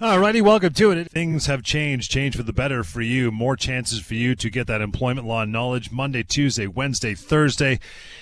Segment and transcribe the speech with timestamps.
[0.00, 1.08] Alrighty, welcome to it.
[1.08, 3.30] Things have changed, changed for the better for you.
[3.30, 7.78] More chances for you to get that employment law knowledge Monday, Tuesday, Wednesday, Thursday.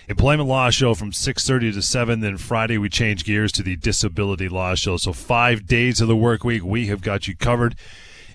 [0.06, 2.20] Employment law show from 6.30 to 7.
[2.20, 4.98] Then Friday we change gears to the disability law show.
[4.98, 7.74] So five days of the work week, we have got you covered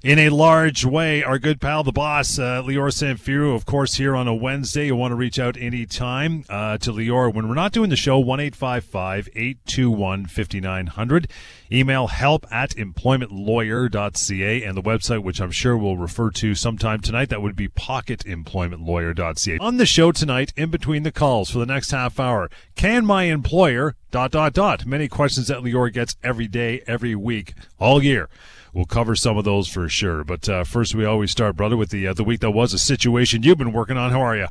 [0.04, 1.24] in a large way.
[1.24, 4.88] Our good pal, the boss, uh, Lior Samfiru, of course, here on a Wednesday.
[4.88, 8.20] You want to reach out anytime uh, to Lior when we're not doing the show,
[8.20, 11.30] 1 821 5900.
[11.72, 17.30] Email help at employmentlawyer.ca and the website, which I'm sure we'll refer to sometime tonight,
[17.30, 19.58] that would be pocketemploymentlawyer.ca.
[19.60, 23.24] On the show tonight, in between the calls for the next half hour, can my
[23.24, 28.30] employer dot dot dot many questions that Lior gets every day, every week, all year
[28.74, 30.24] we'll cover some of those for sure.
[30.24, 32.80] But uh, first, we always start, brother, with the uh, the week that was a
[32.80, 34.12] situation you've been working on.
[34.12, 34.48] How are you?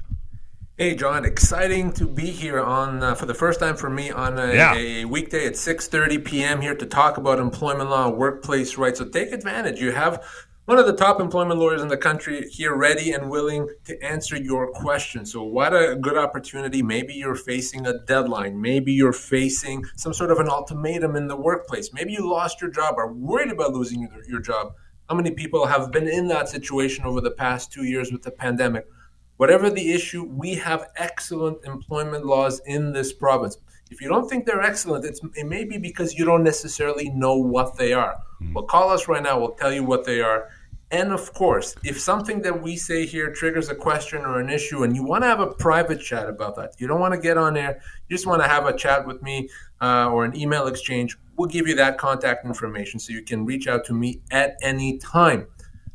[0.79, 1.25] Hey, John!
[1.25, 4.75] Exciting to be here on uh, for the first time for me on a, yeah.
[4.75, 6.61] a weekday at 6:30 p.m.
[6.61, 8.99] here to talk about employment law, workplace rights.
[8.99, 9.81] So take advantage.
[9.81, 10.23] You have
[10.67, 14.37] one of the top employment lawyers in the country here ready and willing to answer
[14.37, 15.33] your questions.
[15.33, 16.83] So, what a good opportunity.
[16.83, 18.61] Maybe you're facing a deadline.
[18.61, 21.93] Maybe you're facing some sort of an ultimatum in the workplace.
[21.93, 24.75] Maybe you lost your job, are worried about losing your, your job.
[25.09, 28.33] How many people have been in that situation over the past two years with the
[28.33, 28.89] pandemic?
[29.37, 33.59] Whatever the issue, we have excellent employment laws in this province.
[33.89, 37.77] If you don't think they're excellent, it may be because you don't necessarily know what
[37.77, 38.17] they are.
[38.43, 38.53] Mm.
[38.53, 39.39] Well, call us right now.
[39.39, 40.49] We'll tell you what they are
[40.91, 44.85] and of course, if something that we say here triggers a question or an issue,
[44.85, 47.37] and you want to have a private chat about that, you don't want to get
[47.37, 49.49] on air, you just want to have a chat with me
[49.81, 53.67] uh, or an email exchange, we'll give you that contact information so you can reach
[53.67, 55.49] out to me at any time.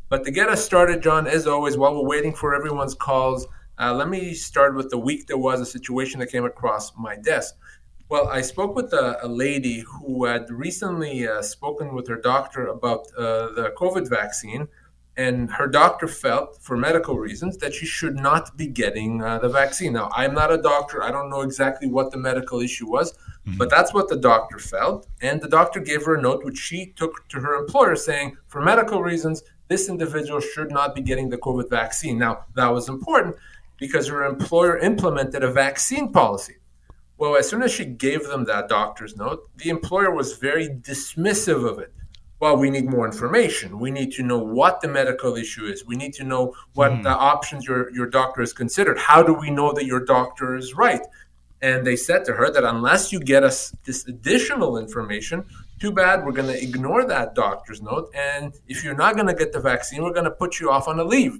[0.09, 3.47] But to get us started, John, as always, while we're waiting for everyone's calls,
[3.79, 7.15] uh, let me start with the week there was a situation that came across my
[7.15, 7.55] desk.
[8.09, 12.67] Well, I spoke with a, a lady who had recently uh, spoken with her doctor
[12.67, 14.67] about uh, the COVID vaccine
[15.17, 19.49] and her doctor felt, for medical reasons, that she should not be getting uh, the
[19.49, 19.93] vaccine.
[19.93, 21.03] Now, I'm not a doctor.
[21.03, 23.57] I don't know exactly what the medical issue was, mm-hmm.
[23.57, 25.07] but that's what the doctor felt.
[25.21, 28.61] And the doctor gave her a note, which she took to her employer, saying, for
[28.61, 32.17] medical reasons, this individual should not be getting the COVID vaccine.
[32.17, 33.35] Now, that was important
[33.77, 36.55] because her employer implemented a vaccine policy.
[37.17, 41.69] Well, as soon as she gave them that doctor's note, the employer was very dismissive
[41.69, 41.93] of it
[42.41, 43.79] well, we need more information.
[43.79, 45.85] We need to know what the medical issue is.
[45.85, 47.03] We need to know what mm.
[47.03, 48.97] the options your, your doctor has considered.
[48.97, 51.05] How do we know that your doctor is right?
[51.61, 55.45] And they said to her that unless you get us this additional information,
[55.79, 58.11] too bad, we're going to ignore that doctor's note.
[58.15, 60.87] And if you're not going to get the vaccine, we're going to put you off
[60.87, 61.39] on a leave.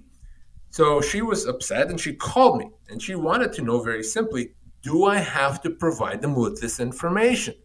[0.70, 4.54] So she was upset and she called me and she wanted to know very simply
[4.84, 7.56] do I have to provide them with this information?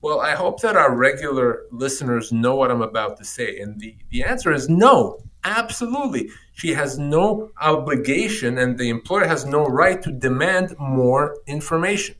[0.00, 3.58] Well, I hope that our regular listeners know what I'm about to say.
[3.58, 6.30] And the, the answer is no, absolutely.
[6.52, 12.14] She has no obligation, and the employer has no right to demand more information.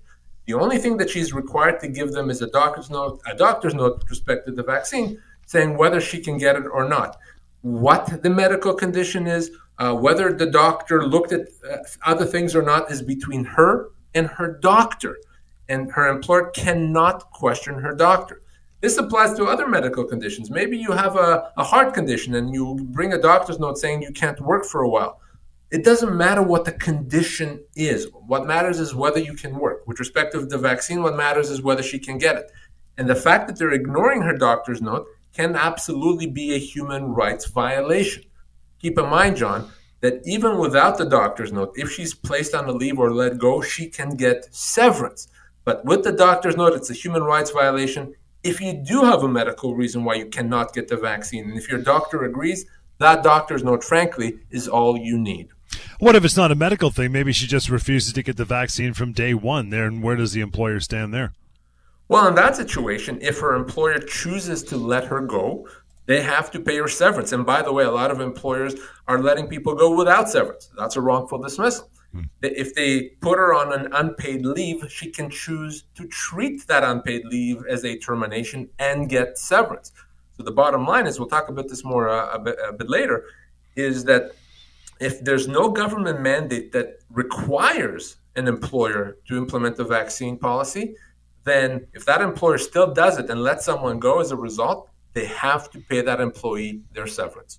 [0.46, 3.74] The only thing that she's required to give them is a doctor's note, a doctor's
[3.74, 7.16] note with respect to the vaccine, saying whether she can get it or not,
[7.62, 12.62] what the medical condition is, uh, whether the doctor looked at uh, other things or
[12.62, 15.16] not, is between her and her doctor
[15.68, 18.42] and her employer cannot question her doctor.
[18.80, 20.50] This applies to other medical conditions.
[20.50, 24.12] Maybe you have a, a heart condition and you bring a doctor's note saying you
[24.12, 25.20] can't work for a while.
[25.70, 28.06] It doesn't matter what the condition is.
[28.12, 29.86] What matters is whether you can work.
[29.86, 32.50] With respect to the vaccine, what matters is whether she can get it.
[32.96, 37.46] And the fact that they're ignoring her doctor's note can absolutely be a human rights
[37.46, 38.24] violation.
[38.80, 39.70] Keep in mind, John,
[40.00, 43.60] that even without the doctor's note, if she's placed on a leave or let go,
[43.60, 45.28] she can get severance.
[45.68, 48.14] But with the doctor's note, it's a human rights violation.
[48.42, 51.68] If you do have a medical reason why you cannot get the vaccine, and if
[51.68, 52.64] your doctor agrees,
[53.00, 55.50] that doctor's note, frankly, is all you need.
[55.98, 57.12] What if it's not a medical thing?
[57.12, 59.68] Maybe she just refuses to get the vaccine from day one.
[59.68, 61.34] There, and where does the employer stand there?
[62.08, 65.68] Well, in that situation, if her employer chooses to let her go,
[66.06, 67.32] they have to pay her severance.
[67.32, 68.74] And by the way, a lot of employers
[69.06, 70.70] are letting people go without severance.
[70.78, 71.90] That's a wrongful dismissal.
[72.12, 72.22] Hmm.
[72.42, 77.24] If they put her on an unpaid leave, she can choose to treat that unpaid
[77.26, 79.92] leave as a termination and get severance.
[80.36, 82.88] So the bottom line is, we'll talk about this more uh, a, bit, a bit
[82.88, 83.24] later,
[83.76, 84.32] is that
[85.00, 90.94] if there's no government mandate that requires an employer to implement the vaccine policy,
[91.44, 95.26] then if that employer still does it and lets someone go as a result, they
[95.26, 97.58] have to pay that employee their severance.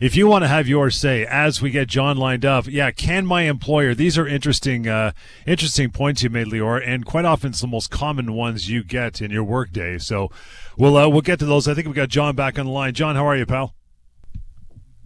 [0.00, 3.24] If you want to have your say as we get John lined up, yeah, can
[3.26, 3.94] my employer?
[3.94, 5.12] These are interesting, uh,
[5.46, 9.20] interesting points you made, Lior, and quite often it's the most common ones you get
[9.20, 9.98] in your workday.
[9.98, 10.30] So
[10.76, 11.68] we'll uh, we'll get to those.
[11.68, 12.94] I think we got John back on the line.
[12.94, 13.74] John, how are you, pal?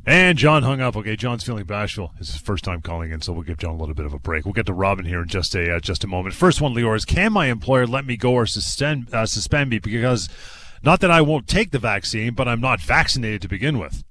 [0.07, 0.97] And John hung up.
[0.97, 2.15] Okay, John's feeling bashful.
[2.19, 4.19] It's his first time calling in, so we'll give John a little bit of a
[4.19, 4.47] break.
[4.47, 6.35] We'll get to Robin here in just a uh, just a moment.
[6.35, 9.79] First one, Lior, is can my employer let me go or suspend uh, suspend me
[9.79, 10.31] because
[10.83, 14.05] not that I won't take the vaccine, but I'm not vaccinated to begin with?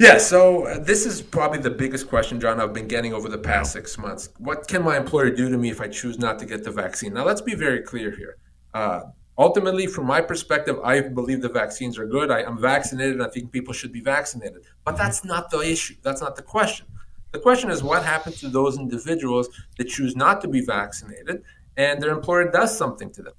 [0.00, 3.38] Yeah, so uh, this is probably the biggest question, John, I've been getting over the
[3.38, 4.28] past six months.
[4.38, 7.14] What can my employer do to me if I choose not to get the vaccine?
[7.14, 8.36] Now, let's be very clear here.
[8.72, 9.00] Uh,
[9.36, 12.30] ultimately, from my perspective, I believe the vaccines are good.
[12.30, 14.62] I am vaccinated, and I think people should be vaccinated.
[14.84, 15.96] But that's not the issue.
[16.02, 16.86] That's not the question.
[17.32, 21.42] The question is what happens to those individuals that choose not to be vaccinated
[21.76, 23.34] and their employer does something to them?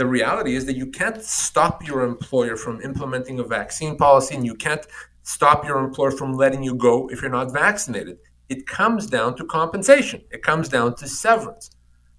[0.00, 4.46] The reality is that you can't stop your employer from implementing a vaccine policy, and
[4.46, 4.86] you can't
[5.24, 8.16] stop your employer from letting you go if you're not vaccinated.
[8.48, 11.72] It comes down to compensation, it comes down to severance.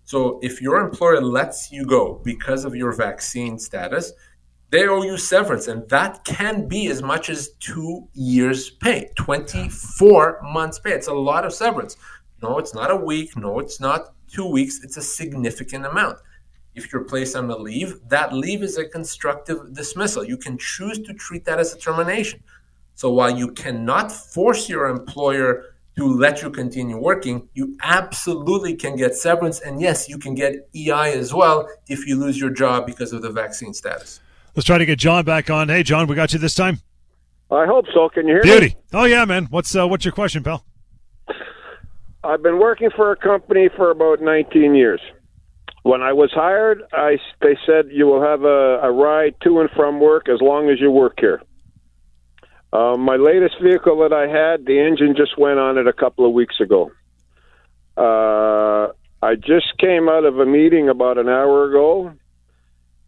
[0.04, 4.14] So if your employer lets you go because of your vaccine status,
[4.70, 10.42] they owe you severance, and that can be as much as two years' pay, 24
[10.44, 10.92] months' pay.
[10.92, 11.98] It's a lot of severance.
[12.44, 13.36] No, it's not a week.
[13.36, 14.84] No, it's not two weeks.
[14.84, 16.20] It's a significant amount.
[16.74, 20.24] If you're placed on a leave, that leave is a constructive dismissal.
[20.24, 22.42] You can choose to treat that as a termination.
[22.96, 28.96] So while you cannot force your employer to let you continue working, you absolutely can
[28.96, 29.60] get severance.
[29.60, 33.22] And yes, you can get EI as well if you lose your job because of
[33.22, 34.22] the vaccine status.
[34.56, 35.70] Let's try to get John back on.
[35.70, 36.80] Hey, John, we got you this time.
[37.50, 38.08] I hope so.
[38.10, 38.68] Can you hear Beauty.
[38.68, 38.70] me?
[38.70, 38.78] Beauty.
[38.94, 39.46] Oh yeah, man.
[39.50, 40.66] What's uh, what's your question, pal?
[42.24, 45.02] I've been working for a company for about 19 years.
[45.84, 49.70] When I was hired, I they said you will have a, a ride to and
[49.72, 51.42] from work as long as you work here.
[52.72, 56.26] Uh, my latest vehicle that I had, the engine just went on it a couple
[56.26, 56.92] of weeks ago.
[57.98, 62.14] Uh, I just came out of a meeting about an hour ago.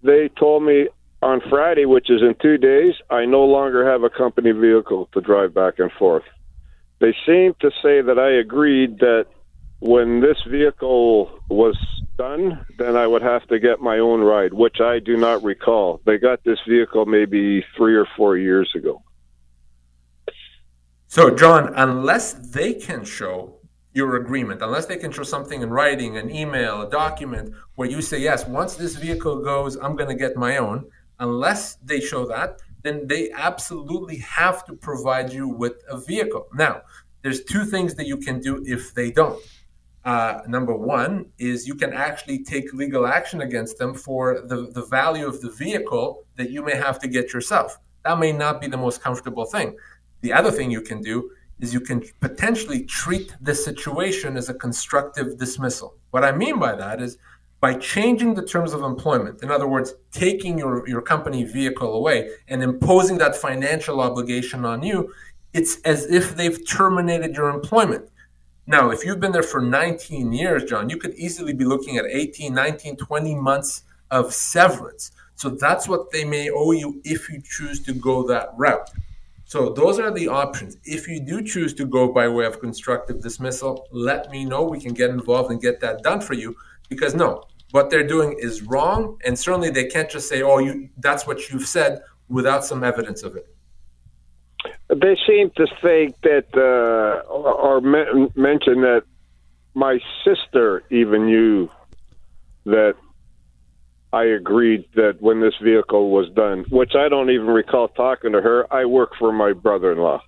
[0.02, 0.90] They told me
[1.22, 5.22] on Friday, which is in two days, I no longer have a company vehicle to
[5.22, 6.24] drive back and forth.
[7.00, 9.28] They seem to say that I agreed that
[9.84, 11.78] when this vehicle was
[12.18, 16.00] done, then I would have to get my own ride, which I do not recall.
[16.06, 19.04] They got this vehicle maybe three or four years ago.
[21.08, 23.58] So, John, unless they can show
[23.94, 28.02] your agreement, unless they can show something in writing, an email, a document where you
[28.02, 30.86] say, yes, once this vehicle goes, I'm going to get my own,
[31.20, 36.48] unless they show that, then they absolutely have to provide you with a vehicle.
[36.54, 36.84] Now,
[37.22, 39.42] there's two things that you can do if they don't.
[40.06, 44.86] Uh, number one is you can actually take legal action against them for the, the
[44.86, 47.78] value of the vehicle that you may have to get yourself.
[48.04, 49.78] That may not be the most comfortable thing.
[50.22, 54.54] The other thing you can do is you can potentially treat this situation as a
[54.54, 55.96] constructive dismissal.
[56.12, 57.18] What I mean by that is
[57.62, 62.32] by changing the terms of employment, in other words, taking your, your company vehicle away
[62.50, 65.14] and imposing that financial obligation on you,
[65.54, 68.10] it's as if they've terminated your employment.
[68.66, 72.06] Now, if you've been there for 19 years, John, you could easily be looking at
[72.06, 75.12] 18, 19, 20 months of severance.
[75.36, 78.90] So that's what they may owe you if you choose to go that route.
[79.46, 80.78] So those are the options.
[80.86, 84.64] If you do choose to go by way of constructive dismissal, let me know.
[84.64, 86.56] We can get involved and get that done for you.
[86.88, 90.90] Because no, what they're doing is wrong, and certainly they can't just say, "Oh, you
[90.98, 93.48] that's what you've said," without some evidence of it.
[94.96, 99.04] They seem to think that, uh, or me- mention that
[99.74, 101.70] my sister even knew
[102.66, 102.96] that
[104.12, 108.42] I agreed that when this vehicle was done, which I don't even recall talking to
[108.42, 110.22] her, I work for my brother in law.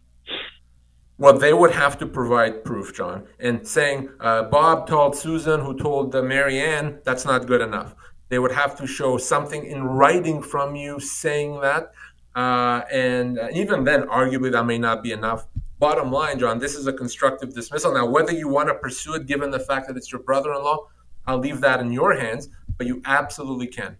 [1.18, 3.26] Well, they would have to provide proof, John.
[3.40, 7.96] And saying uh, Bob told Susan, who told uh, Marianne, that's not good enough.
[8.30, 11.92] They would have to show something in writing from you saying that.
[12.36, 15.48] Uh, and uh, even then, arguably, that may not be enough.
[15.80, 17.94] Bottom line, John, this is a constructive dismissal.
[17.94, 20.64] Now, whether you want to pursue it, given the fact that it's your brother in
[20.64, 20.88] law,
[21.28, 23.98] I'll leave that in your hands but you absolutely can.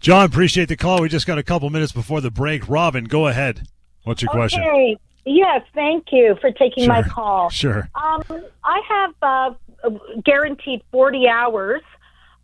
[0.00, 1.00] John, appreciate the call.
[1.00, 2.68] We just got a couple minutes before the break.
[2.68, 3.68] Robin, go ahead.
[4.04, 4.38] What's your okay.
[4.38, 4.96] question?
[5.24, 6.92] Yes, thank you for taking sure.
[6.92, 7.48] my call.
[7.50, 7.88] Sure.
[7.94, 8.24] Um,
[8.64, 9.90] I have uh,
[10.24, 11.82] guaranteed 40 hours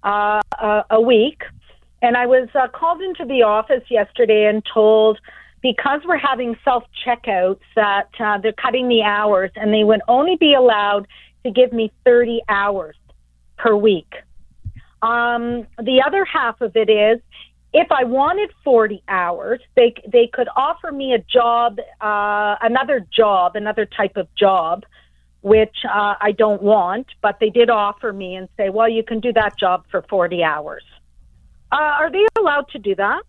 [0.04, 0.40] uh,
[0.90, 1.42] a week,
[2.02, 5.18] and I was uh, called into the office yesterday and told
[5.62, 10.36] because we're having self checkouts that uh, they're cutting the hours and they would only
[10.36, 11.06] be allowed
[11.44, 12.96] to give me 30 hours
[13.56, 14.12] per week.
[15.02, 17.20] Um, the other half of it is
[17.72, 23.56] if I wanted 40 hours, they they could offer me a job, uh, another job,
[23.56, 24.84] another type of job,
[25.42, 27.08] which uh, I don't want.
[27.20, 30.42] But they did offer me and say, well, you can do that job for 40
[30.42, 30.82] hours.
[31.72, 33.22] Uh, are they allowed to do that?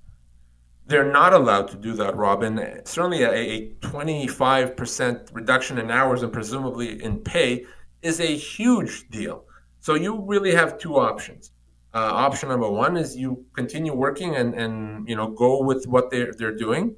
[0.85, 2.81] They're not allowed to do that, Robin.
[2.85, 7.65] Certainly, a, a 25% reduction in hours and presumably in pay
[8.01, 9.45] is a huge deal.
[9.81, 11.51] So you really have two options
[11.93, 16.11] uh, option number one is you continue working and, and you know go with what
[16.11, 16.95] they're, they're doing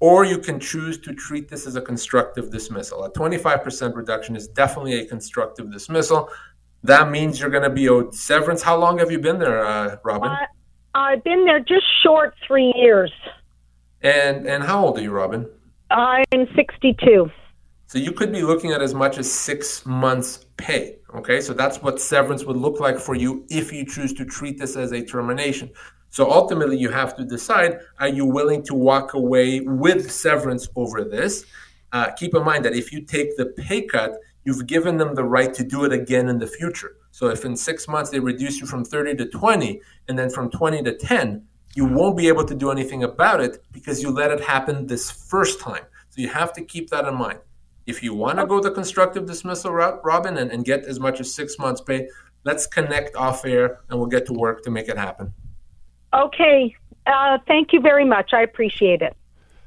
[0.00, 4.48] or you can choose to treat this as a constructive dismissal a 25% reduction is
[4.48, 6.28] definitely a constructive dismissal
[6.82, 9.96] that means you're going to be owed severance how long have you been there uh,
[10.02, 10.46] robin uh,
[10.94, 13.12] i've been there just short three years
[14.02, 15.48] and and how old are you robin
[15.90, 17.30] i'm 62
[17.86, 21.80] so you could be looking at as much as six months pay Okay, so that's
[21.80, 25.00] what severance would look like for you if you choose to treat this as a
[25.00, 25.70] termination.
[26.10, 31.04] So ultimately, you have to decide are you willing to walk away with severance over
[31.04, 31.44] this?
[31.92, 35.24] Uh, keep in mind that if you take the pay cut, you've given them the
[35.24, 36.96] right to do it again in the future.
[37.10, 40.50] So if in six months they reduce you from 30 to 20 and then from
[40.50, 44.30] 20 to 10, you won't be able to do anything about it because you let
[44.30, 45.84] it happen this first time.
[46.10, 47.38] So you have to keep that in mind.
[47.86, 51.20] If you want to go the constructive dismissal route, Robin, and, and get as much
[51.20, 52.08] as six months pay,
[52.44, 55.32] let's connect off air and we'll get to work to make it happen.
[56.14, 56.74] Okay.
[57.06, 58.32] Uh, thank you very much.
[58.32, 59.16] I appreciate it.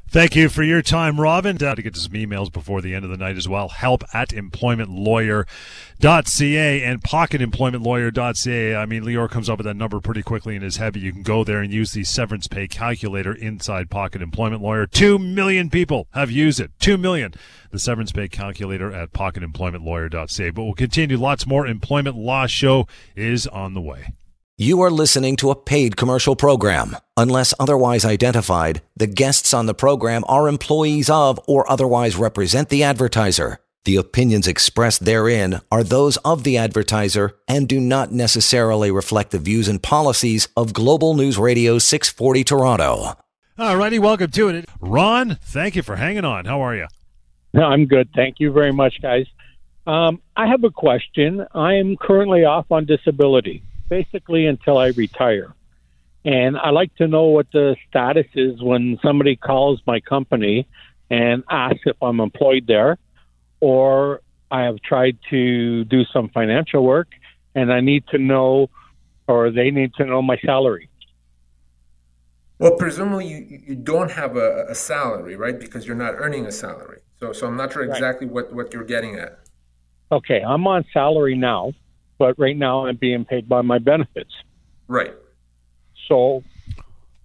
[0.10, 1.62] Thank you for your time, Robin.
[1.62, 3.68] Uh, to get to some emails before the end of the night as well.
[3.68, 8.76] Help at employmentlawyer.ca and pocketemploymentlawyer.ca.
[8.76, 11.02] I mean, Lior comes up with that number pretty quickly and is heavy.
[11.02, 14.88] You can go there and use the severance pay calculator inside Pocket Employment Lawyer.
[14.88, 16.72] Two million people have used it.
[16.80, 17.34] Two million.
[17.72, 20.52] The severance pay calculator at pocketemploymentlawyer.ca.
[20.52, 21.18] But we'll continue.
[21.18, 24.14] Lots more employment law show is on the way.
[24.60, 26.98] You are listening to a paid commercial program.
[27.16, 32.82] Unless otherwise identified, the guests on the program are employees of or otherwise represent the
[32.82, 33.60] advertiser.
[33.86, 39.38] The opinions expressed therein are those of the advertiser and do not necessarily reflect the
[39.38, 43.16] views and policies of Global News Radio 640 Toronto.
[43.60, 44.66] All righty, welcome to it.
[44.80, 46.46] Ron, thank you for hanging on.
[46.46, 46.88] How are you?
[47.56, 48.10] I'm good.
[48.16, 49.28] Thank you very much, guys.
[49.86, 51.46] Um, I have a question.
[51.54, 55.54] I am currently off on disability basically until I retire.
[56.26, 60.68] And I like to know what the status is when somebody calls my company
[61.10, 62.98] and asks if I'm employed there,
[63.62, 67.08] or I have tried to do some financial work
[67.56, 68.70] and I need to know,
[69.28, 70.90] or they need to know my salary.
[72.60, 75.60] Well, presumably you, you don't have a, a salary, right?
[75.60, 77.02] Because you're not earning a salary.
[77.20, 78.34] So, so I'm not sure exactly right.
[78.34, 79.40] what, what you're getting at.
[80.12, 81.74] Okay, I'm on salary now
[82.18, 84.34] but right now I'm being paid by my benefits.
[84.88, 85.14] Right.
[86.08, 86.44] So,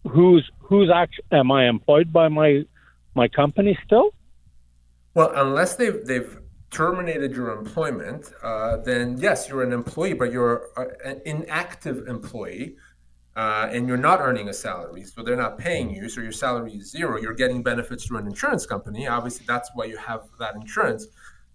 [0.08, 2.64] who's who's actually am I employed by my
[3.14, 4.14] my company still?
[5.14, 6.38] Well, unless they've they've
[6.70, 10.68] terminated your employment, uh, then yes, you're an employee, but you're
[11.04, 12.76] an inactive employee.
[13.34, 16.75] Uh, and you're not earning a salary, so they're not paying you, so your salary
[16.75, 17.18] is zero.
[17.18, 19.08] You're getting benefits through an insurance company.
[19.08, 21.06] Obviously, that's why you have that insurance.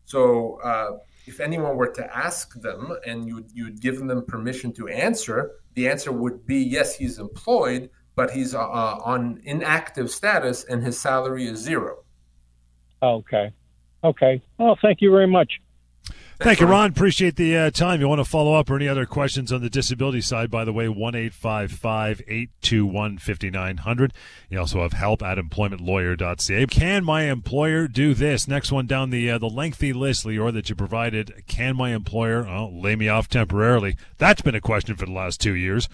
[0.06, 0.98] So, uh,
[1.28, 5.88] if anyone were to ask them and you you'd given them permission to answer, the
[5.88, 10.98] answer would be yes, he's employed, but he's uh, uh, on inactive status and his
[10.98, 12.04] salary is zero.
[13.04, 13.52] Okay.
[14.04, 14.42] Okay.
[14.58, 15.62] Well, thank you very much.
[16.40, 16.92] Thank you, Ron.
[16.92, 18.00] Appreciate the uh, time.
[18.00, 20.72] You want to follow up or any other questions on the disability side, by the
[20.72, 24.14] way, 1 821 5900.
[24.48, 26.68] You also have help at employmentlawyer.ca.
[26.68, 28.48] Can my employer do this?
[28.48, 31.44] Next one down the uh, the lengthy list, Lior, that you provided.
[31.48, 33.98] Can my employer oh, lay me off temporarily?
[34.20, 35.90] That's been a question for the last two years.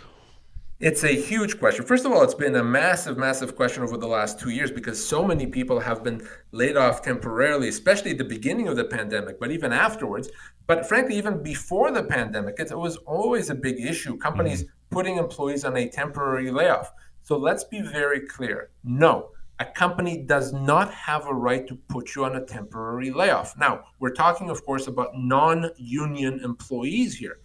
[0.83, 1.85] It's a huge question.
[1.85, 5.01] First of all, it's been a massive, massive question over the last two years because
[5.01, 9.39] so many people have been laid off temporarily, especially at the beginning of the pandemic,
[9.39, 10.29] but even afterwards.
[10.67, 14.17] But frankly, even before the pandemic, it was always a big issue.
[14.17, 14.73] Companies mm-hmm.
[14.89, 16.91] putting employees on a temporary layoff.
[17.21, 18.69] So let's be very clear.
[18.83, 23.57] No, a company does not have a right to put you on a temporary layoff.
[23.57, 27.39] Now, we're talking, of course, about non union employees here.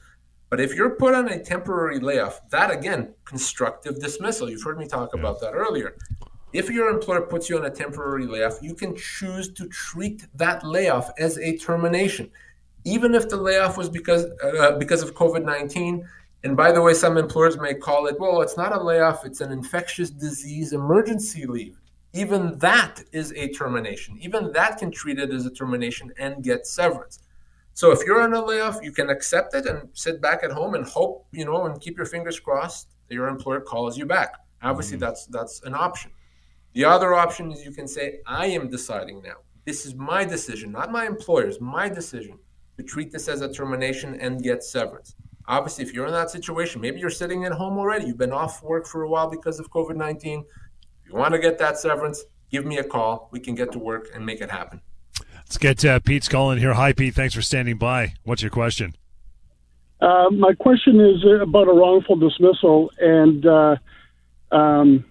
[0.51, 4.49] But if you're put on a temporary layoff, that again, constructive dismissal.
[4.49, 5.21] You've heard me talk yeah.
[5.21, 5.97] about that earlier.
[6.53, 10.65] If your employer puts you on a temporary layoff, you can choose to treat that
[10.65, 12.31] layoff as a termination,
[12.85, 16.09] even if the layoff was because uh, because of COVID nineteen.
[16.45, 19.43] And by the way, some employers may call it, well, it's not a layoff; it's
[19.43, 21.79] an infectious disease emergency leave.
[22.15, 24.17] Even that is a termination.
[24.21, 27.19] Even that can treat it as a termination and get severance.
[27.79, 30.75] So if you're on a layoff, you can accept it and sit back at home
[30.75, 34.35] and hope, you know, and keep your fingers crossed that your employer calls you back.
[34.65, 35.05] Obviously, mm-hmm.
[35.05, 36.11] that's that's an option.
[36.73, 39.37] The other option is you can say, I am deciding now.
[39.65, 42.41] This is my decision, not my employer's, my decision
[42.79, 45.15] to treat this as a termination and get severance.
[45.47, 48.61] Obviously, if you're in that situation, maybe you're sitting at home already, you've been off
[48.61, 50.41] work for a while because of COVID 19.
[50.41, 53.29] If you want to get that severance, give me a call.
[53.31, 54.81] We can get to work and make it happen.
[55.49, 56.75] Let's get uh, Pete Scullin here.
[56.75, 57.15] Hi, Pete.
[57.15, 58.13] Thanks for standing by.
[58.25, 58.95] What's your question?
[59.99, 63.77] Uh, my question is about a wrongful dismissal, and uh,
[64.53, 65.07] um,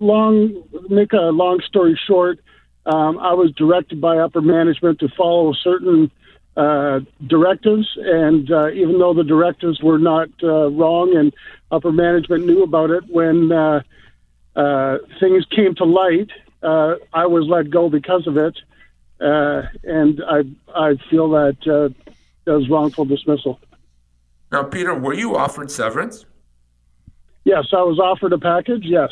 [0.00, 2.38] long make a long story short,
[2.86, 6.10] um, I was directed by upper management to follow certain
[6.56, 11.34] uh, directives, and uh, even though the directives were not uh, wrong and
[11.70, 13.82] upper management knew about it, when uh,
[14.56, 16.30] uh, things came to light,
[16.62, 18.56] uh, I was let go because of it,
[19.20, 20.42] Uh, and I
[20.74, 21.88] I feel that uh,
[22.44, 23.60] that was wrongful dismissal.
[24.50, 26.26] Now, Peter, were you offered severance?
[27.44, 28.84] Yes, I was offered a package.
[28.84, 29.10] Yes.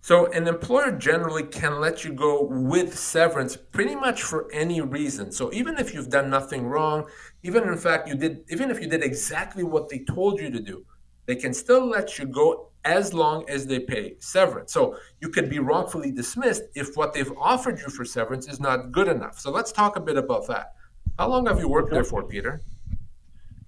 [0.00, 5.32] So an employer generally can let you go with severance pretty much for any reason.
[5.32, 7.06] So even if you've done nothing wrong,
[7.42, 10.60] even in fact you did even if you did exactly what they told you to
[10.60, 10.84] do,
[11.28, 14.72] they can still let you go as long as they pay severance.
[14.72, 18.92] So you could be wrongfully dismissed if what they've offered you for severance is not
[18.92, 19.38] good enough.
[19.38, 20.72] So let's talk a bit about that.
[21.18, 22.62] How long have you worked there for, Peter?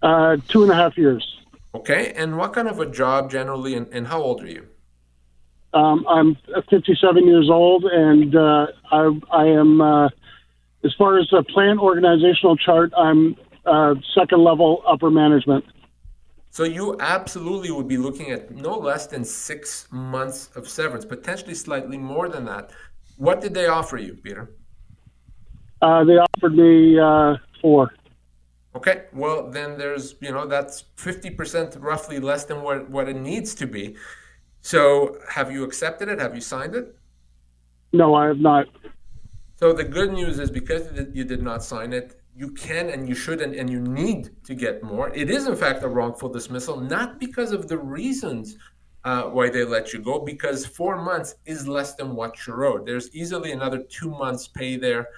[0.02, 1.22] Uh, two and a half years.
[1.74, 4.66] Okay, and what kind of a job generally, and, and how old are you?
[5.74, 6.36] Um, I'm
[6.70, 10.06] 57 years old, and uh, I, I am, uh,
[10.82, 13.36] as far as the plant organizational chart, I'm
[13.66, 15.66] uh, second level upper management.
[16.50, 21.54] So you absolutely would be looking at no less than six months of severance, potentially
[21.54, 22.72] slightly more than that.
[23.16, 24.50] What did they offer you, Peter?
[25.80, 27.90] Uh, they offered me uh, four.
[28.74, 33.54] Okay, well then there's you know that's 50% roughly less than what, what it needs
[33.56, 33.96] to be.
[34.62, 36.20] So, have you accepted it?
[36.20, 36.94] Have you signed it?
[37.92, 38.66] No, I have not.
[39.56, 43.14] So, the good news is because you did not sign it, you can and you
[43.14, 45.10] should and, and you need to get more.
[45.14, 48.56] It is, in fact, a wrongful dismissal, not because of the reasons
[49.04, 52.86] uh, why they let you go, because four months is less than what you owed.
[52.86, 55.08] There's easily another two months' pay there.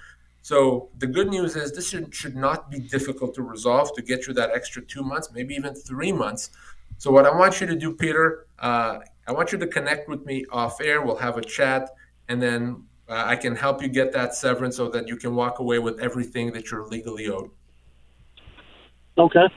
[0.41, 4.27] So the good news is this should, should not be difficult to resolve to get
[4.27, 6.49] you that extra two months, maybe even three months.
[6.97, 10.25] So what I want you to do, Peter, uh, I want you to connect with
[10.25, 11.01] me off air.
[11.01, 11.89] We'll have a chat,
[12.27, 15.59] and then uh, I can help you get that severance so that you can walk
[15.59, 17.49] away with everything that you're legally owed.
[19.17, 19.47] Okay.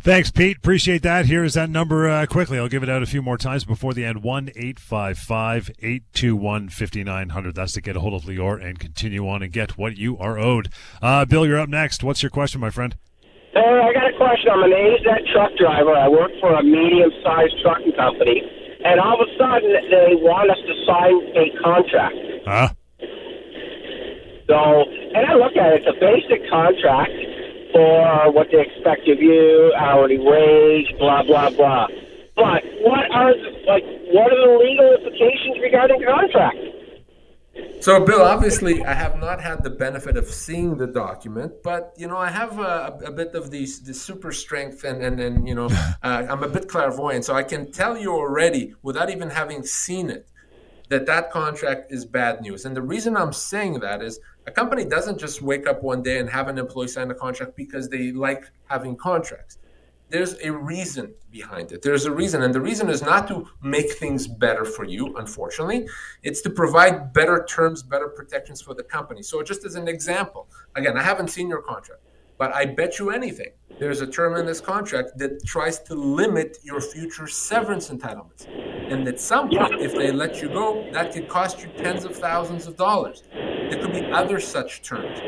[0.00, 0.58] Thanks, Pete.
[0.58, 1.24] Appreciate that.
[1.24, 2.58] Here is that number uh, quickly.
[2.58, 4.22] I'll give it out a few more times before the end.
[4.22, 7.54] 1 855 821 5900.
[7.54, 10.38] That's to get a hold of Lior and continue on and get what you are
[10.38, 10.68] owed.
[11.00, 12.04] Uh, Bill, you're up next.
[12.04, 12.96] What's your question, my friend?
[13.54, 14.50] Hey, I got a question.
[14.52, 15.94] I'm an AZ truck driver.
[15.94, 18.42] I work for a medium sized trucking company
[18.84, 22.16] and all of a sudden they want us to sign a contract.
[22.44, 22.68] Huh?
[24.44, 24.58] So,
[25.16, 27.16] and I look at it, it's a basic contract
[27.72, 31.88] for what they expect of you, hourly wage, blah blah blah.
[32.36, 33.32] But what are
[33.66, 36.60] like what are the legal implications regarding contract?
[37.80, 42.06] So, Bill, obviously, I have not had the benefit of seeing the document, but you
[42.06, 45.54] know, I have a, a bit of the, the super strength, and and, and you
[45.54, 45.66] know,
[46.02, 50.10] uh, I'm a bit clairvoyant, so I can tell you already, without even having seen
[50.10, 50.28] it,
[50.88, 52.64] that that contract is bad news.
[52.64, 56.18] And the reason I'm saying that is a company doesn't just wake up one day
[56.18, 59.58] and have an employee sign a contract because they like having contracts
[60.14, 61.82] there's a reason behind it.
[61.82, 62.44] There's a reason.
[62.44, 65.88] And the reason is not to make things better for you, unfortunately.
[66.22, 69.22] It's to provide better terms, better protections for the company.
[69.24, 72.02] So, just as an example, again, I haven't seen your contract,
[72.38, 73.50] but I bet you anything
[73.80, 78.46] there's a term in this contract that tries to limit your future severance entitlements.
[78.92, 82.14] And at some point, if they let you go, that could cost you tens of
[82.14, 83.24] thousands of dollars.
[83.32, 85.18] There could be other such terms.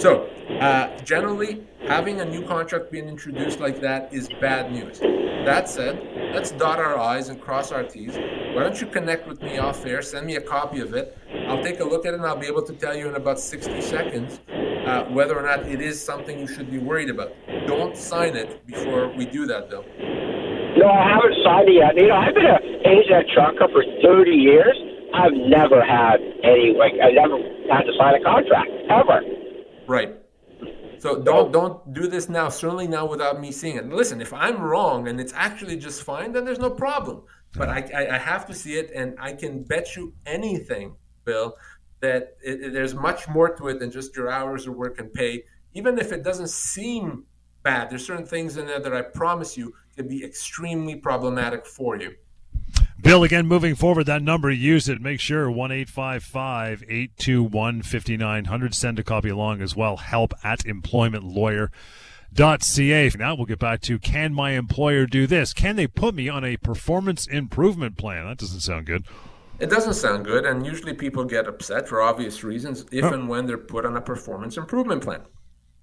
[0.00, 0.28] So,
[0.60, 5.00] uh, generally, having a new contract being introduced like that is bad news.
[5.44, 5.98] That said,
[6.32, 8.14] let's dot our I's and cross our T's.
[8.54, 10.00] Why don't you connect with me off air?
[10.00, 11.18] Send me a copy of it.
[11.48, 13.40] I'll take a look at it and I'll be able to tell you in about
[13.40, 14.38] 60 seconds
[14.86, 17.32] uh, whether or not it is something you should be worried about.
[17.66, 19.84] Don't sign it before we do that, though.
[20.78, 21.96] No, I haven't signed it yet.
[21.96, 24.78] You know, I've been a AZ trucker for 30 years.
[25.12, 27.36] I've never had any, like, I never
[27.68, 29.22] had to sign a contract, ever.
[29.88, 30.19] Right.
[31.00, 32.48] So don't don't do this now.
[32.50, 33.88] Certainly now without me seeing it.
[33.88, 37.22] Listen, if I'm wrong and it's actually just fine, then there's no problem.
[37.56, 41.56] But I, I, I have to see it, and I can bet you anything, Bill,
[42.00, 45.12] that it, it, there's much more to it than just your hours of work and
[45.12, 45.42] pay.
[45.74, 47.24] even if it doesn't seem
[47.62, 51.96] bad, there's certain things in there that I promise you can be extremely problematic for
[51.96, 52.14] you.
[53.02, 55.00] Bill, again, moving forward, that number, use it.
[55.00, 58.74] Make sure 1 821 5900.
[58.74, 59.96] Send a copy along as well.
[59.96, 63.10] Help at employmentlawyer.ca.
[63.18, 65.54] Now we'll get back to can my employer do this?
[65.54, 68.26] Can they put me on a performance improvement plan?
[68.26, 69.06] That doesn't sound good.
[69.58, 73.12] It doesn't sound good, and usually people get upset for obvious reasons if oh.
[73.12, 75.22] and when they're put on a performance improvement plan.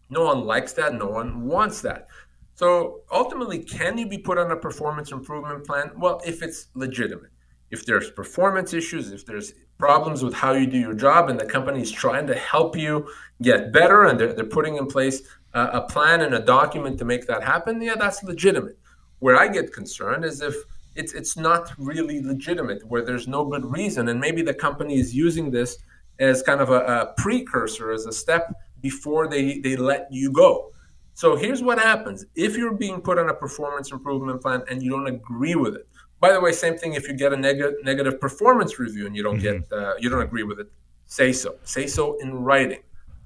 [0.10, 2.08] No one likes that, no one wants that.
[2.58, 5.92] So ultimately, can you be put on a performance improvement plan?
[5.96, 7.30] Well, if it's legitimate.
[7.70, 11.46] If there's performance issues, if there's problems with how you do your job, and the
[11.46, 13.08] company is trying to help you
[13.44, 15.22] get better and they're, they're putting in place
[15.54, 18.80] a, a plan and a document to make that happen, yeah, that's legitimate.
[19.20, 20.56] Where I get concerned is if
[20.96, 25.14] it's it's not really legitimate, where there's no good reason, and maybe the company is
[25.14, 25.78] using this
[26.18, 30.72] as kind of a, a precursor, as a step before they, they let you go.
[31.18, 34.92] So here's what happens if you're being put on a performance improvement plan and you
[34.92, 35.88] don't agree with it.
[36.20, 39.24] By the way, same thing if you get a neg- negative performance review and you
[39.24, 39.64] don't mm-hmm.
[39.72, 40.72] get uh, you don't agree with it.
[41.08, 41.56] Say so.
[41.64, 42.84] Say so in writing.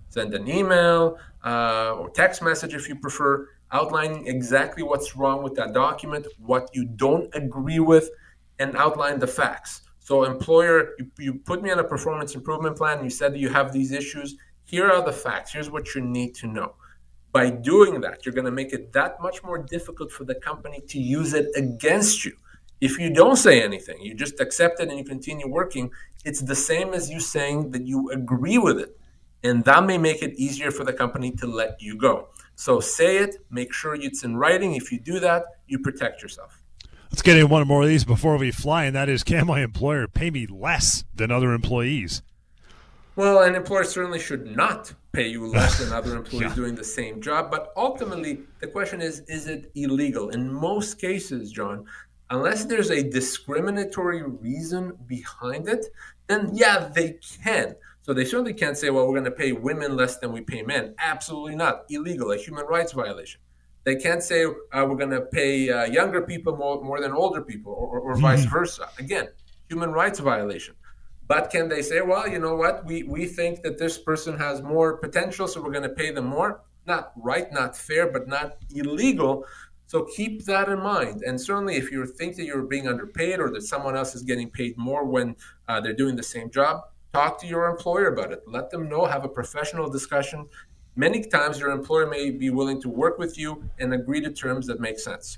[0.08, 5.56] Send an email uh, or text message if you prefer outlining exactly what's wrong with
[5.56, 8.10] that document, what you don't agree with,
[8.60, 9.82] and outline the facts.
[10.00, 13.50] So, employer, you, you put me on a performance improvement plan, you said that you
[13.50, 14.38] have these issues.
[14.64, 15.52] Here are the facts.
[15.52, 16.76] Here's what you need to know.
[17.32, 20.82] By doing that, you're going to make it that much more difficult for the company
[20.88, 22.36] to use it against you.
[22.82, 25.92] If you don't say anything, you just accept it and you continue working,
[26.26, 28.98] it's the same as you saying that you agree with it.
[29.44, 32.30] And that may make it easier for the company to let you go.
[32.56, 34.76] So say it, make sure it's in writing.
[34.76, 36.62] If you do that, you protect yourself.
[37.12, 39.62] Let's get in one more of these before we fly, and that is can my
[39.62, 42.22] employer pay me less than other employees?
[43.16, 46.56] Well, an employer certainly should not pay you less than other employees yeah.
[46.56, 47.52] doing the same job.
[47.52, 50.30] But ultimately, the question is is it illegal?
[50.30, 51.86] In most cases, John,
[52.30, 55.86] unless there's a discriminatory reason behind it,
[56.28, 57.76] then yeah, they can.
[58.04, 60.64] So they certainly can't say, well, we're going to pay women less than we pay
[60.64, 60.96] men.
[60.98, 61.86] Absolutely not.
[61.90, 63.42] Illegal, a human rights violation.
[63.84, 67.42] They can't say uh, we're going to pay uh, younger people more, more than older
[67.42, 68.22] people or, or, or mm-hmm.
[68.22, 68.90] vice versa.
[68.98, 69.28] Again,
[69.70, 70.76] human rights violation.
[71.32, 72.84] But can they say, well, you know what?
[72.84, 76.26] We, we think that this person has more potential, so we're going to pay them
[76.26, 76.62] more?
[76.86, 79.46] Not right, not fair, but not illegal.
[79.88, 81.22] So keep that in mind.
[81.26, 84.50] And certainly, if you think that you're being underpaid or that someone else is getting
[84.50, 85.38] paid more when
[85.70, 86.82] uh, they're doing the same job,
[87.14, 88.42] talk to your employer about it.
[88.46, 90.50] Let them know, have a professional discussion.
[90.98, 94.68] Many times, your employer may be willing to work with you and agree to terms
[94.68, 95.38] that make sense.